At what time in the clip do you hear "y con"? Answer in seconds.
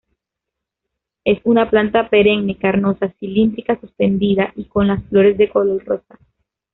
4.55-4.87